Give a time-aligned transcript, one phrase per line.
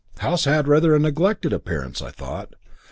[0.17, 2.55] House had rather a neglected appearance, I thought.